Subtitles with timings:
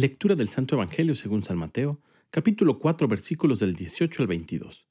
[0.00, 2.00] Lectura del Santo Evangelio según San Mateo,
[2.30, 4.86] capítulo 4, versículos del 18 al 22.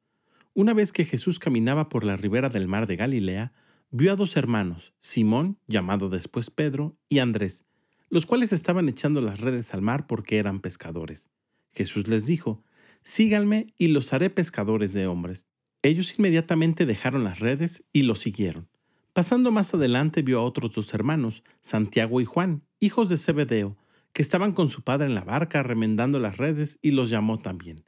[0.53, 3.51] Una vez que Jesús caminaba por la ribera del mar de Galilea,
[3.89, 7.65] vio a dos hermanos, Simón, llamado después Pedro, y Andrés,
[8.11, 11.31] los cuales estaban echando las redes al mar porque eran pescadores.
[11.71, 12.63] Jesús les dijo,
[13.01, 15.47] Síganme y los haré pescadores de hombres.
[15.81, 18.69] Ellos inmediatamente dejaron las redes y lo siguieron.
[19.13, 23.75] Pasando más adelante vio a otros dos hermanos, Santiago y Juan, hijos de Zebedeo,
[24.13, 27.83] que estaban con su padre en la barca remendando las redes y los llamó también.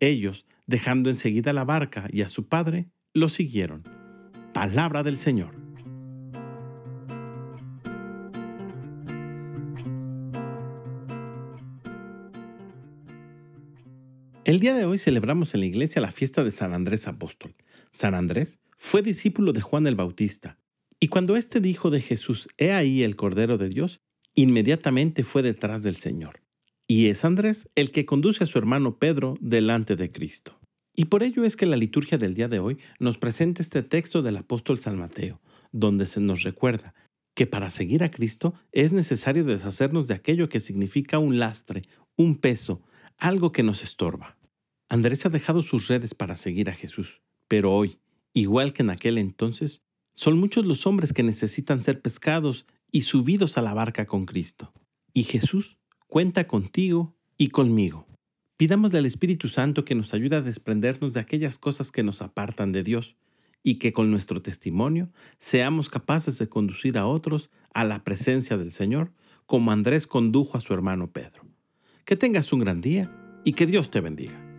[0.00, 3.84] Ellos, dejando enseguida la barca y a su padre, lo siguieron.
[4.52, 5.54] Palabra del Señor.
[14.44, 17.54] El día de hoy celebramos en la iglesia la fiesta de San Andrés Apóstol.
[17.92, 20.58] San Andrés fue discípulo de Juan el Bautista,
[20.98, 24.00] y cuando éste dijo de Jesús, He ahí el Cordero de Dios,
[24.34, 26.42] inmediatamente fue detrás del Señor.
[26.86, 30.58] Y es Andrés el que conduce a su hermano Pedro delante de Cristo.
[30.94, 34.22] Y por ello es que la liturgia del día de hoy nos presenta este texto
[34.22, 35.40] del apóstol San Mateo,
[35.72, 36.94] donde se nos recuerda
[37.34, 41.82] que para seguir a Cristo es necesario deshacernos de aquello que significa un lastre,
[42.16, 42.82] un peso,
[43.16, 44.36] algo que nos estorba.
[44.88, 47.98] Andrés ha dejado sus redes para seguir a Jesús, pero hoy,
[48.34, 53.58] igual que en aquel entonces, son muchos los hombres que necesitan ser pescados y subidos
[53.58, 54.72] a la barca con Cristo.
[55.12, 58.06] Y Jesús cuenta contigo y conmigo.
[58.56, 62.72] Pidamos al Espíritu Santo que nos ayude a desprendernos de aquellas cosas que nos apartan
[62.72, 63.16] de Dios
[63.62, 68.72] y que con nuestro testimonio seamos capaces de conducir a otros a la presencia del
[68.72, 69.12] Señor,
[69.46, 71.46] como Andrés condujo a su hermano Pedro.
[72.04, 73.10] Que tengas un gran día
[73.44, 74.49] y que Dios te bendiga.